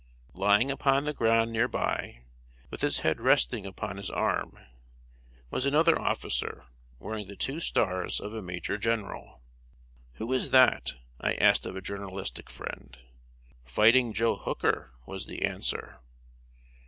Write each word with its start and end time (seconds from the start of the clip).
Lying 0.33 0.71
upon 0.71 1.05
the 1.05 1.13
ground 1.13 1.51
near 1.51 1.67
by, 1.67 2.23
with 2.71 2.81
his 2.81 3.01
head 3.01 3.21
resting 3.21 3.67
upon 3.67 3.97
his 3.97 4.09
arm, 4.09 4.57
was 5.51 5.63
another 5.63 6.01
officer 6.01 6.65
wearing 6.97 7.27
the 7.27 7.35
two 7.35 7.59
stars 7.59 8.19
of 8.19 8.33
a 8.33 8.41
major 8.41 8.79
general. 8.79 9.43
"Who 10.13 10.33
is 10.33 10.49
that?" 10.49 10.93
I 11.19 11.35
asked 11.35 11.67
of 11.67 11.75
a 11.75 11.81
journalistic 11.81 12.49
friend. 12.49 12.97
"Fighting 13.63 14.11
Joe 14.11 14.37
Hooker," 14.37 14.91
was 15.05 15.27
the 15.27 15.43
answer. 15.43 15.99